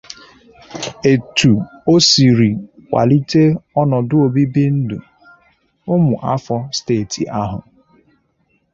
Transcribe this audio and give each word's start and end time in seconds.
etu 1.13 1.51
o 1.91 1.93
siri 2.09 2.51
kwàlite 2.87 3.43
ọnọdụ 3.81 4.15
obibindụ 4.25 4.97
ụmụafọ 5.93 6.55
steeti 6.77 7.21
ahụ 7.41 7.59